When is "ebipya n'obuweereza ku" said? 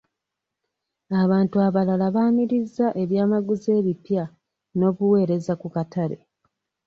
3.79-5.67